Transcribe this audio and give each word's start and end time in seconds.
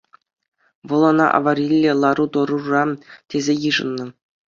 Вӑл 0.87 1.03
ӑна 1.09 1.27
авариллӗ 1.37 1.91
лару-тӑрура 2.01 2.83
тесе 3.29 3.53
йышӑннӑ. 3.63 4.05